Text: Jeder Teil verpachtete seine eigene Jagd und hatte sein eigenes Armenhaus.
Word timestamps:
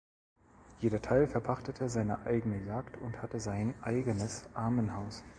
Jeder 0.79 0.99
Teil 1.03 1.27
verpachtete 1.27 1.87
seine 1.87 2.25
eigene 2.25 2.63
Jagd 2.65 2.97
und 3.03 3.21
hatte 3.21 3.39
sein 3.39 3.75
eigenes 3.83 4.49
Armenhaus. 4.55 5.23